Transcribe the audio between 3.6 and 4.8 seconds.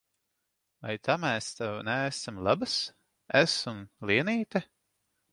un Lienīte?